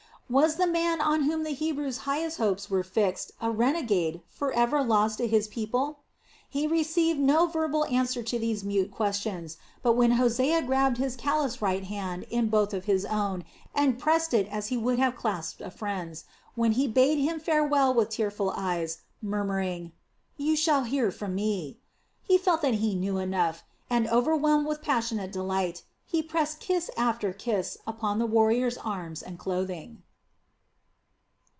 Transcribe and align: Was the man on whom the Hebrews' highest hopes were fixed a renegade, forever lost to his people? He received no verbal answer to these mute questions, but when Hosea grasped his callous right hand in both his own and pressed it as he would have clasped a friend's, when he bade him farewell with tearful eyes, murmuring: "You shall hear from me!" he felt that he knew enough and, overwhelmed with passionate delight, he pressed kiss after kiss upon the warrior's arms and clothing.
Was 0.31 0.55
the 0.55 0.65
man 0.65 1.01
on 1.01 1.23
whom 1.23 1.43
the 1.43 1.49
Hebrews' 1.49 1.97
highest 2.07 2.37
hopes 2.37 2.69
were 2.69 2.85
fixed 2.85 3.33
a 3.41 3.51
renegade, 3.51 4.21
forever 4.29 4.81
lost 4.81 5.17
to 5.17 5.27
his 5.27 5.49
people? 5.49 6.03
He 6.47 6.67
received 6.67 7.19
no 7.19 7.47
verbal 7.47 7.83
answer 7.87 8.23
to 8.23 8.39
these 8.39 8.63
mute 8.63 8.91
questions, 8.91 9.57
but 9.83 9.97
when 9.97 10.11
Hosea 10.11 10.61
grasped 10.61 10.99
his 10.99 11.17
callous 11.17 11.61
right 11.61 11.83
hand 11.83 12.23
in 12.29 12.47
both 12.47 12.71
his 12.71 13.03
own 13.03 13.43
and 13.75 13.99
pressed 13.99 14.33
it 14.33 14.47
as 14.47 14.67
he 14.67 14.77
would 14.77 14.99
have 14.99 15.17
clasped 15.17 15.59
a 15.59 15.69
friend's, 15.69 16.23
when 16.55 16.71
he 16.71 16.87
bade 16.87 17.19
him 17.19 17.37
farewell 17.37 17.93
with 17.93 18.07
tearful 18.09 18.51
eyes, 18.55 18.99
murmuring: 19.21 19.91
"You 20.37 20.55
shall 20.55 20.85
hear 20.85 21.11
from 21.11 21.35
me!" 21.35 21.81
he 22.21 22.37
felt 22.37 22.61
that 22.61 22.75
he 22.75 22.95
knew 22.95 23.17
enough 23.17 23.65
and, 23.89 24.07
overwhelmed 24.07 24.65
with 24.65 24.81
passionate 24.81 25.33
delight, 25.33 25.83
he 26.05 26.23
pressed 26.23 26.61
kiss 26.61 26.89
after 26.95 27.33
kiss 27.33 27.77
upon 27.85 28.17
the 28.17 28.25
warrior's 28.25 28.77
arms 28.77 29.21
and 29.21 29.37
clothing. 29.37 30.03